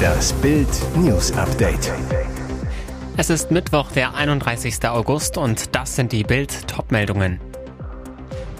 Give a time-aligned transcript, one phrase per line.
[0.00, 1.92] Das Bild News Update.
[3.16, 4.88] Es ist Mittwoch, der 31.
[4.88, 7.40] August und das sind die Bild Topmeldungen.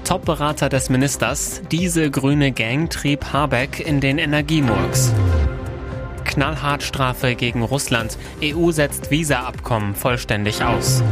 [0.04, 5.12] Top-Berater des Ministers, diese grüne Gang trieb Habeck in den Energiemurks.
[6.25, 8.18] Knallhart Strafe gegen Russland.
[8.43, 11.02] EU setzt Visa-Abkommen vollständig aus.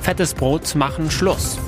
[0.00, 1.58] Fettes Brot machen Schluss.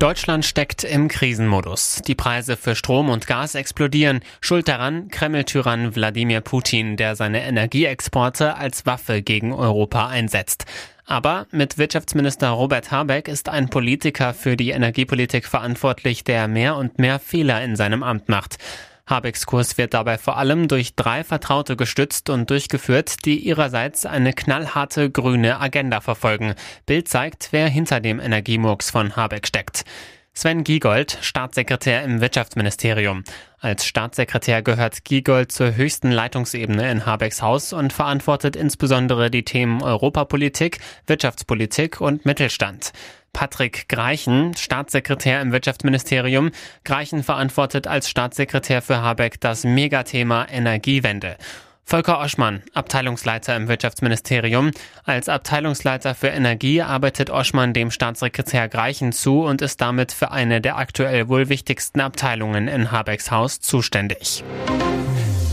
[0.00, 2.00] Deutschland steckt im Krisenmodus.
[2.06, 4.20] Die Preise für Strom und Gas explodieren.
[4.40, 10.64] Schuld daran Kreml-Tyrann Wladimir Putin, der seine Energieexporte als Waffe gegen Europa einsetzt.
[11.04, 16.98] Aber mit Wirtschaftsminister Robert Habeck ist ein Politiker für die Energiepolitik verantwortlich, der mehr und
[16.98, 18.56] mehr Fehler in seinem Amt macht.
[19.10, 24.32] Habecks Kurs wird dabei vor allem durch drei Vertraute gestützt und durchgeführt, die ihrerseits eine
[24.32, 26.54] knallharte grüne Agenda verfolgen.
[26.86, 29.84] Bild zeigt, wer hinter dem Energiemurks von Habeck steckt.
[30.32, 33.24] Sven Giegold, Staatssekretär im Wirtschaftsministerium.
[33.58, 39.82] Als Staatssekretär gehört Giegold zur höchsten Leitungsebene in Habecks Haus und verantwortet insbesondere die Themen
[39.82, 42.92] Europapolitik, Wirtschaftspolitik und Mittelstand.
[43.32, 46.50] Patrick Greichen, Staatssekretär im Wirtschaftsministerium.
[46.84, 51.36] Greichen verantwortet als Staatssekretär für Habeck das Megathema Energiewende.
[51.90, 54.70] Volker Oschmann, Abteilungsleiter im Wirtschaftsministerium.
[55.04, 60.60] Als Abteilungsleiter für Energie arbeitet Oschmann dem Staatssekretär Greichen zu und ist damit für eine
[60.60, 64.44] der aktuell wohl wichtigsten Abteilungen in Habecks Haus zuständig.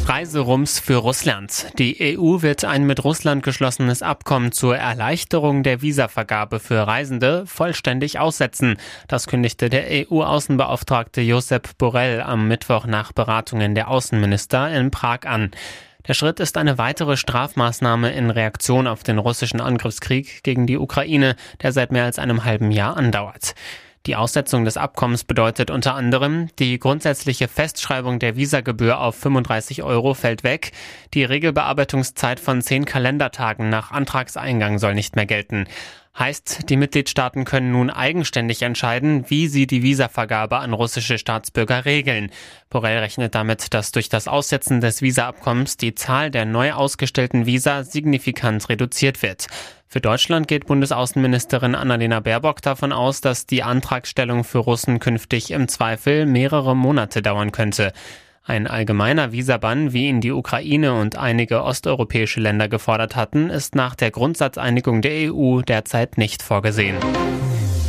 [0.07, 1.67] Reiserums für Russland.
[1.79, 8.17] Die EU wird ein mit Russland geschlossenes Abkommen zur Erleichterung der Visavergabe für Reisende vollständig
[8.17, 8.77] aussetzen.
[9.09, 15.51] Das kündigte der EU-Außenbeauftragte Josep Borrell am Mittwoch nach Beratungen der Außenminister in Prag an.
[16.07, 21.35] Der Schritt ist eine weitere Strafmaßnahme in Reaktion auf den russischen Angriffskrieg gegen die Ukraine,
[21.61, 23.55] der seit mehr als einem halben Jahr andauert.
[24.07, 30.13] Die Aussetzung des Abkommens bedeutet unter anderem, die grundsätzliche Festschreibung der Visagebühr auf 35 Euro
[30.13, 30.71] fällt weg,
[31.13, 35.67] die Regelbearbeitungszeit von zehn Kalendertagen nach Antragseingang soll nicht mehr gelten.
[36.19, 42.31] Heißt, die Mitgliedstaaten können nun eigenständig entscheiden, wie sie die Visavergabe an russische Staatsbürger regeln.
[42.71, 47.83] Borrell rechnet damit, dass durch das Aussetzen des Visaabkommens die Zahl der neu ausgestellten Visa
[47.83, 49.45] signifikant reduziert wird.
[49.87, 55.67] Für Deutschland geht Bundesaußenministerin Annalena Baerbock davon aus, dass die Antragstellung für Russen künftig im
[55.67, 57.93] Zweifel mehrere Monate dauern könnte.
[58.49, 63.93] Ein allgemeiner Visabann, wie ihn die Ukraine und einige osteuropäische Länder gefordert hatten, ist nach
[63.93, 66.95] der Grundsatzeinigung der EU derzeit nicht vorgesehen.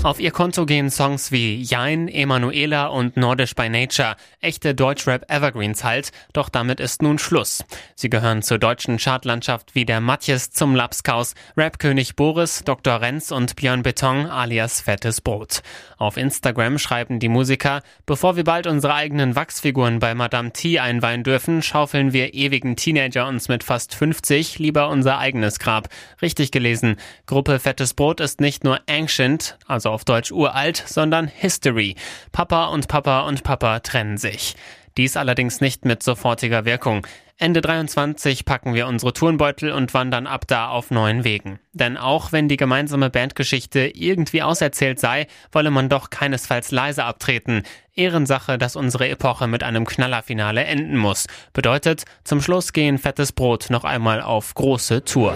[0.04, 6.12] Auf ihr Konto gehen Songs wie Jein, Emanuela und Nordisch by Nature, echte Deutschrap-Evergreens halt,
[6.32, 7.64] doch damit ist nun Schluss.
[7.97, 13.00] Sie gehören zur deutschen Chartlandschaft wie der Matjes zum Lapskaus, Rapkönig Boris, Dr.
[13.00, 15.62] Renz und Björn Beton alias Fettes Brot.
[15.98, 21.25] Auf Instagram schreiben die Musiker, bevor wir bald unsere eigenen Wachsfiguren bei Madame T einweihen
[21.25, 25.88] dürfen, schaufeln wir ewigen Teenager uns mit fast 50 lieber unser eigenes Grab.
[26.22, 26.97] Richtig gelesen.
[27.26, 31.97] Gruppe Fettes Brot ist nicht nur ancient, also also auf Deutsch uralt, sondern History.
[32.31, 34.54] Papa und Papa und Papa trennen sich.
[34.97, 37.06] Dies allerdings nicht mit sofortiger Wirkung.
[37.38, 41.60] Ende 23 packen wir unsere Turnbeutel und wandern ab da auf neuen Wegen.
[41.72, 47.62] Denn auch wenn die gemeinsame Bandgeschichte irgendwie auserzählt sei, wolle man doch keinesfalls leise abtreten.
[47.94, 51.27] Ehrensache, dass unsere Epoche mit einem Knallerfinale enden muss.
[51.53, 55.34] Bedeutet, zum Schluss gehen fettes Brot noch einmal auf große Tour.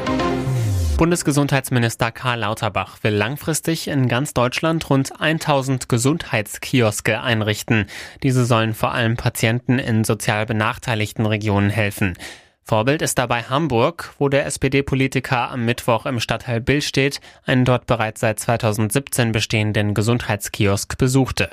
[1.02, 7.86] Bundesgesundheitsminister Karl Lauterbach will langfristig in ganz Deutschland rund 1000 Gesundheitskioske einrichten.
[8.22, 12.16] Diese sollen vor allem Patienten in sozial benachteiligten Regionen helfen.
[12.62, 18.20] Vorbild ist dabei Hamburg, wo der SPD-Politiker am Mittwoch im Stadtteil Billstedt einen dort bereits
[18.20, 21.50] seit 2017 bestehenden Gesundheitskiosk besuchte.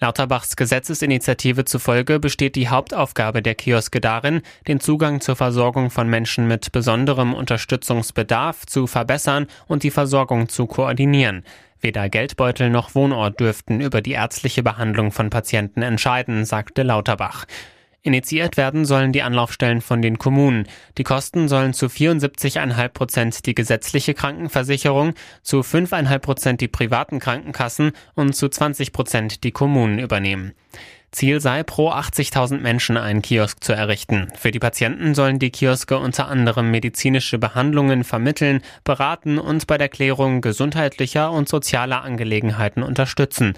[0.00, 6.48] Lauterbachs Gesetzesinitiative zufolge besteht die Hauptaufgabe der Kioske darin, den Zugang zur Versorgung von Menschen
[6.48, 11.44] mit besonderem Unterstützungsbedarf zu verbessern und die Versorgung zu koordinieren.
[11.80, 17.44] Weder Geldbeutel noch Wohnort dürften über die ärztliche Behandlung von Patienten entscheiden, sagte Lauterbach.
[18.06, 20.68] Initiiert werden sollen die Anlaufstellen von den Kommunen.
[20.98, 27.92] Die Kosten sollen zu 74,5 Prozent die gesetzliche Krankenversicherung, zu 5,5 Prozent die privaten Krankenkassen
[28.14, 30.52] und zu 20 Prozent die Kommunen übernehmen.
[31.12, 34.28] Ziel sei, pro 80.000 Menschen einen Kiosk zu errichten.
[34.36, 39.88] Für die Patienten sollen die Kioske unter anderem medizinische Behandlungen vermitteln, beraten und bei der
[39.88, 43.54] Klärung gesundheitlicher und sozialer Angelegenheiten unterstützen.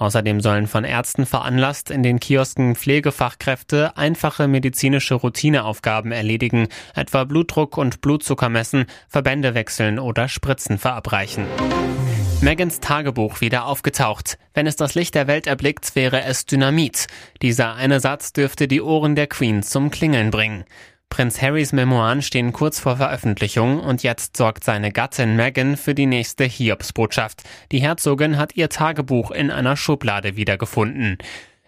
[0.00, 7.76] Außerdem sollen von Ärzten veranlasst in den Kiosken Pflegefachkräfte einfache medizinische Routineaufgaben erledigen, etwa Blutdruck
[7.76, 11.44] und Blutzucker messen, Verbände wechseln oder Spritzen verabreichen.
[12.40, 14.38] Megans Tagebuch wieder aufgetaucht.
[14.54, 17.06] Wenn es das Licht der Welt erblickt, wäre es Dynamit.
[17.42, 20.64] Dieser eine Satz dürfte die Ohren der Queen zum Klingeln bringen.
[21.10, 26.06] Prinz Harrys Memoiren stehen kurz vor Veröffentlichung und jetzt sorgt seine Gattin Meghan für die
[26.06, 27.42] nächste Hiobsbotschaft.
[27.72, 31.18] Die Herzogin hat ihr Tagebuch in einer Schublade wiedergefunden.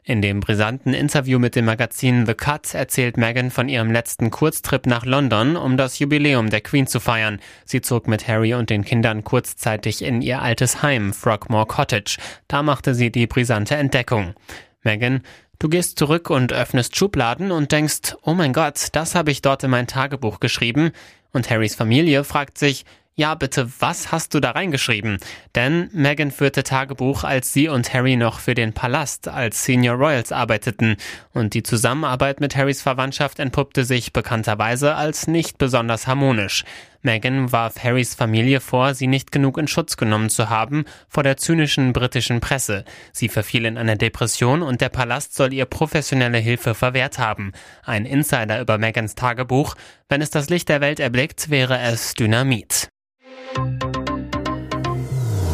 [0.04, 4.86] In dem brisanten Interview mit dem Magazin The Cut erzählt Meghan von ihrem letzten Kurztrip
[4.86, 7.40] nach London, um das Jubiläum der Queen zu feiern.
[7.64, 12.16] Sie zog mit Harry und den Kindern kurzzeitig in ihr altes Heim, Frogmore Cottage.
[12.48, 14.34] Da machte sie die brisante Entdeckung.
[14.82, 15.22] Meghan,
[15.62, 19.62] du gehst zurück und öffnest Schubladen und denkst, oh mein Gott, das habe ich dort
[19.62, 20.90] in mein Tagebuch geschrieben.
[21.32, 25.18] Und Harrys Familie fragt sich, ja, bitte, was hast du da reingeschrieben?
[25.54, 30.32] Denn Meghan führte Tagebuch, als sie und Harry noch für den Palast als Senior Royals
[30.32, 30.96] arbeiteten.
[31.32, 36.64] Und die Zusammenarbeit mit Harrys Verwandtschaft entpuppte sich bekannterweise als nicht besonders harmonisch.
[37.02, 41.36] Meghan warf Harrys Familie vor, sie nicht genug in Schutz genommen zu haben vor der
[41.36, 42.84] zynischen britischen Presse.
[43.12, 47.52] Sie verfiel in eine Depression und der Palast soll ihr professionelle Hilfe verwehrt haben.
[47.84, 49.74] Ein Insider über Megans Tagebuch.
[50.08, 52.88] Wenn es das Licht der Welt erblickt, wäre es Dynamit.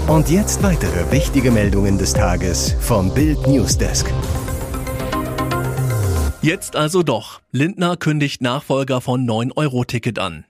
[0.06, 4.12] Und jetzt weitere wichtige Meldungen des Tages vom Bild Newsdesk.
[6.41, 7.41] Jetzt also doch.
[7.53, 10.44] Lindner kündigt Nachfolger von 9-Euro-Ticket an.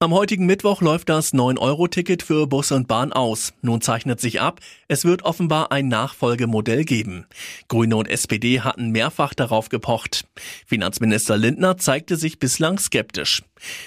[0.00, 3.54] Am heutigen Mittwoch läuft das 9-Euro-Ticket für Bus und Bahn aus.
[3.62, 7.26] Nun zeichnet sich ab, es wird offenbar ein Nachfolgemodell geben.
[7.68, 10.26] Grüne und SPD hatten mehrfach darauf gepocht.
[10.66, 13.44] Finanzminister Lindner zeigte sich bislang skeptisch.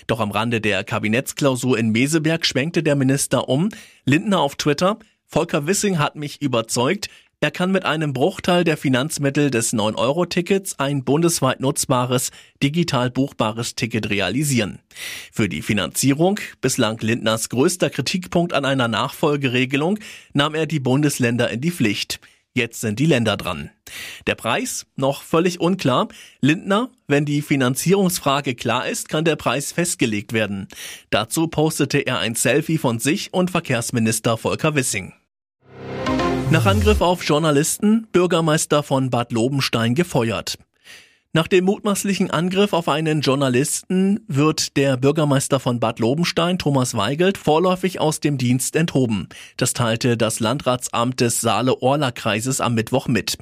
[0.07, 3.67] Doch am Rande der Kabinettsklausur in Meseberg schwenkte der Minister um.
[4.05, 9.51] Lindner auf Twitter, Volker Wissing hat mich überzeugt, er kann mit einem Bruchteil der Finanzmittel
[9.51, 12.31] des 9-Euro-Tickets ein bundesweit nutzbares,
[12.63, 14.79] digital buchbares Ticket realisieren.
[15.31, 19.99] Für die Finanzierung, bislang Lindners größter Kritikpunkt an einer Nachfolgeregelung,
[20.33, 22.19] nahm er die Bundesländer in die Pflicht.
[22.55, 23.69] Jetzt sind die Länder dran.
[24.25, 24.87] Der Preis?
[24.95, 26.07] Noch völlig unklar.
[26.41, 30.67] Lindner, wenn die Finanzierungsfrage klar ist, kann der Preis festgelegt werden.
[31.11, 35.13] Dazu postete er ein Selfie von sich und Verkehrsminister Volker Wissing.
[36.49, 40.57] Nach Angriff auf Journalisten, Bürgermeister von Bad Lobenstein gefeuert.
[41.33, 47.37] Nach dem mutmaßlichen Angriff auf einen Journalisten wird der Bürgermeister von Bad Lobenstein, Thomas Weigelt,
[47.37, 49.27] vorläufig aus dem Dienst enthoben.
[49.57, 53.37] Das teilte das Landratsamt des Saale-Orla-Kreises am Mittwoch mit.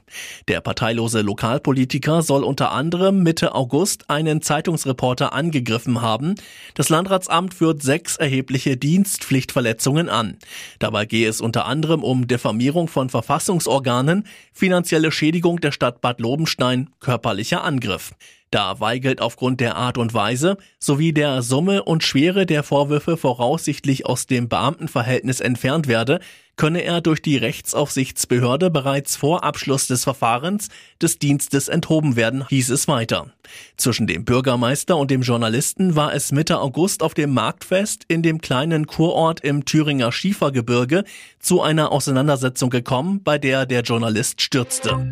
[0.47, 6.35] Der parteilose Lokalpolitiker soll unter anderem Mitte August einen Zeitungsreporter angegriffen haben.
[6.73, 10.37] Das Landratsamt führt sechs erhebliche Dienstpflichtverletzungen an.
[10.79, 16.89] Dabei gehe es unter anderem um Diffamierung von Verfassungsorganen, finanzielle Schädigung der Stadt Bad Lobenstein,
[16.99, 17.84] körperlicher Angriff.
[17.85, 18.13] Angriff.
[18.51, 24.05] Da Weigelt aufgrund der Art und Weise sowie der Summe und Schwere der Vorwürfe voraussichtlich
[24.05, 26.19] aus dem Beamtenverhältnis entfernt werde,
[26.55, 30.69] könne er durch die Rechtsaufsichtsbehörde bereits vor Abschluss des Verfahrens
[31.01, 33.27] des Dienstes enthoben werden, hieß es weiter.
[33.75, 38.39] Zwischen dem Bürgermeister und dem Journalisten war es Mitte August auf dem Marktfest in dem
[38.39, 41.03] kleinen Kurort im Thüringer Schiefergebirge
[41.39, 45.11] zu einer Auseinandersetzung gekommen, bei der der Journalist stürzte.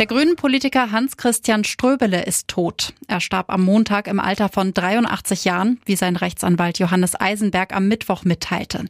[0.00, 2.94] Der grünen Politiker Hans-Christian Ströbele ist tot.
[3.06, 7.86] Er starb am Montag im Alter von 83 Jahren, wie sein Rechtsanwalt Johannes Eisenberg am
[7.86, 8.86] Mittwoch mitteilte.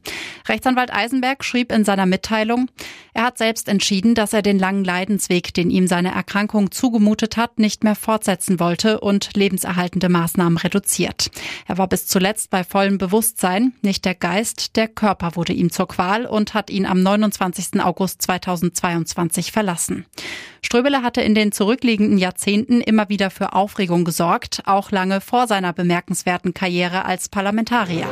[0.47, 2.71] Rechtsanwalt Eisenberg schrieb in seiner Mitteilung,
[3.13, 7.59] er hat selbst entschieden, dass er den langen Leidensweg, den ihm seine Erkrankung zugemutet hat,
[7.59, 11.33] nicht mehr fortsetzen wollte und lebenserhaltende Maßnahmen reduziert.
[11.67, 15.89] Er war bis zuletzt bei vollem Bewusstsein, nicht der Geist, der Körper wurde ihm zur
[15.89, 17.81] Qual und hat ihn am 29.
[17.83, 20.07] August 2022 verlassen.
[20.63, 25.73] Ströbele hatte in den zurückliegenden Jahrzehnten immer wieder für Aufregung gesorgt, auch lange vor seiner
[25.73, 28.09] bemerkenswerten Karriere als Parlamentarier.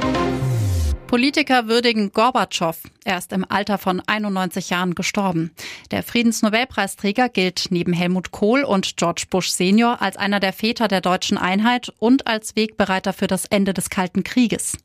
[1.09, 2.77] Politiker würdigen Gorbatschow.
[3.03, 5.53] Er ist im Alter von 91 Jahren gestorben.
[5.91, 11.01] Der Friedensnobelpreisträger gilt neben Helmut Kohl und George Bush Senior als einer der Väter der
[11.01, 14.77] deutschen Einheit und als Wegbereiter für das Ende des Kalten Krieges.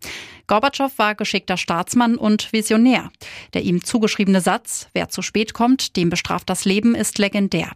[0.48, 3.12] Gorbatschow war geschickter Staatsmann und Visionär.
[3.54, 7.72] Der ihm zugeschriebene Satz, wer zu spät kommt, dem bestraft das Leben, ist legendär.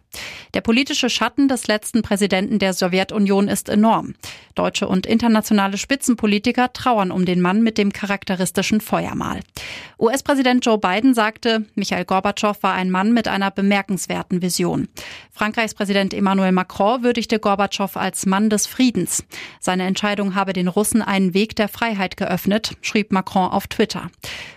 [0.52, 4.14] Der politische Schatten des letzten Präsidenten der Sowjetunion ist enorm.
[4.54, 9.40] Deutsche und internationale Spitzenpolitiker trauern um den Mann mit dem charakteristischen Feuermal.
[9.98, 14.88] US-Präsident Joe Biden sagte, Michael Gorbatschow war ein Mann mit einer bemerkenswerten Vision.
[15.32, 19.24] Frankreichs Präsident Emmanuel Macron würdigte Gorbatschow als Mann des Friedens.
[19.60, 24.10] Seine Entscheidung habe den Russen einen Weg der Freiheit geöffnet, schrieb Macron auf Twitter.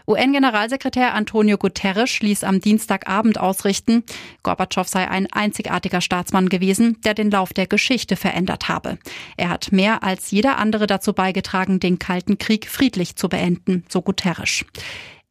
[0.08, 4.04] UN-Generalsekretär Antonio Guterres ließ am Dienstagabend ausrichten,
[4.44, 8.98] Gorbatschow sei ein einzigartiger Staatsmann gewesen, der den Lauf der Geschichte verändert habe.
[9.38, 14.02] Er hat mehr als jeder andere dazu beigetragen, den Kalten Krieg friedlich zu beenden, so
[14.02, 14.66] Guterres.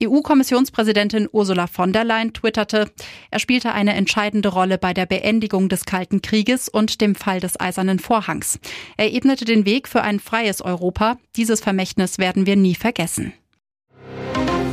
[0.03, 2.91] EU-Kommissionspräsidentin Ursula von der Leyen twitterte,
[3.31, 7.61] er spielte eine entscheidende Rolle bei der Beendigung des Kalten Krieges und dem Fall des
[7.61, 8.59] Eisernen Vorhangs.
[8.97, 11.19] Er ebnete den Weg für ein freies Europa.
[11.37, 13.33] Dieses Vermächtnis werden wir nie vergessen.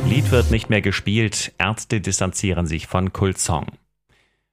[0.06, 3.66] Lied wird nicht mehr gespielt, Ärzte distanzieren sich von Kultsong.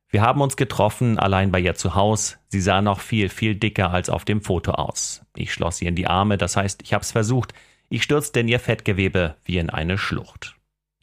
[0.10, 2.38] Wir haben uns getroffen, allein bei ihr zu Haus.
[2.48, 5.22] Sie sah noch viel, viel dicker als auf dem Foto aus.
[5.36, 7.54] Ich schloss sie in die Arme, das heißt, ich hab's versucht.
[7.90, 10.56] Ich stürzte in ihr Fettgewebe wie in eine Schlucht.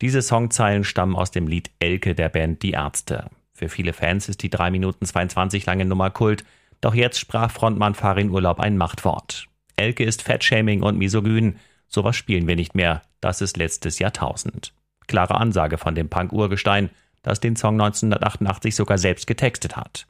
[0.02, 3.30] Diese Songzeilen stammen aus dem Lied Elke der Band Die Ärzte.
[3.54, 6.44] Für viele Fans ist die 3 Minuten 22 lange Nummer Kult,
[6.80, 9.46] doch jetzt sprach Frontmann Farin Urlaub ein Machtwort.
[9.76, 11.56] Elke ist Fettshaming und misogyn.
[11.86, 13.02] Sowas spielen wir nicht mehr.
[13.20, 14.74] Das ist letztes Jahrtausend.
[15.06, 16.90] Klare Ansage von dem Punk-Urgestein,
[17.22, 20.08] das den Song 1988 sogar selbst getextet hat.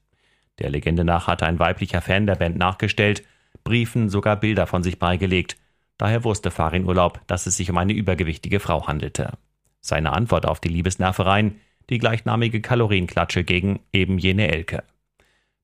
[0.58, 3.24] Der Legende nach hatte ein weiblicher Fan der Band nachgestellt,
[3.62, 5.58] Briefen sogar Bilder von sich beigelegt.
[5.98, 9.34] Daher wusste Farin Urlaub, dass es sich um eine übergewichtige Frau handelte.
[9.82, 11.60] Seine Antwort auf die Liebesnervereien,
[11.90, 14.84] die gleichnamige Kalorienklatsche gegen eben jene Elke.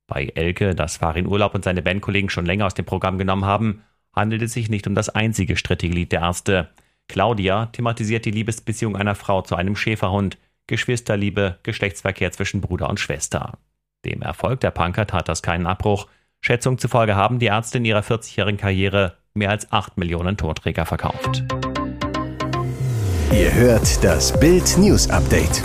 [0.06, 3.84] Bei Elke, das Farin Urlaub und seine Bandkollegen schon länger aus dem Programm genommen haben,
[4.12, 6.68] handelt es sich nicht um das einzige strittige Lied der Ärzte.
[7.08, 13.58] Claudia thematisiert die Liebesbeziehung einer Frau zu einem Schäferhund, Geschwisterliebe, Geschlechtsverkehr zwischen Bruder und Schwester.
[14.04, 16.08] Dem Erfolg der Punker tat das keinen Abbruch.
[16.40, 21.44] Schätzungen zufolge haben die Ärzte in ihrer 40-jährigen Karriere mehr als 8 Millionen Tonträger verkauft.
[23.32, 25.62] Ihr hört das Bild News Update.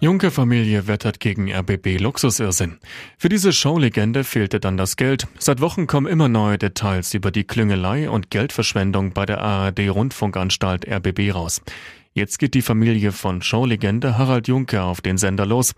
[0.00, 2.78] Junke Familie wettert gegen RBB Luxusirrsinn.
[3.18, 5.26] Für diese Showlegende fehlte dann das Geld.
[5.38, 10.88] Seit Wochen kommen immer neue Details über die Klüngelei und Geldverschwendung bei der ARD Rundfunkanstalt
[10.88, 11.60] RBB raus.
[12.14, 15.74] Jetzt geht die Familie von Showlegende Harald Junke auf den Sender los.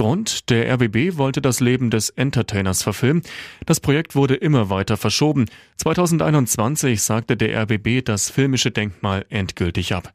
[0.00, 3.22] Grund, der RBB wollte das Leben des Entertainers verfilmen.
[3.66, 5.44] Das Projekt wurde immer weiter verschoben.
[5.76, 10.10] 2021 sagte der RBB das filmische Denkmal endgültig ab.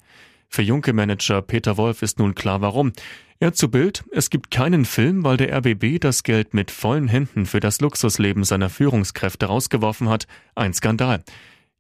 [0.50, 2.94] Für Junke-Manager Peter Wolf ist nun klar warum.
[3.40, 7.46] Er zu Bild, es gibt keinen Film, weil der RBB das Geld mit vollen Händen
[7.46, 10.26] für das Luxusleben seiner Führungskräfte rausgeworfen hat.
[10.56, 11.24] Ein Skandal.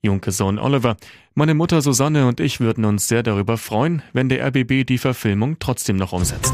[0.04, 0.96] Junke Sohn Oliver.
[1.34, 5.58] Meine Mutter Susanne und ich würden uns sehr darüber freuen, wenn der RBB die Verfilmung
[5.58, 6.54] trotzdem noch umsetzt.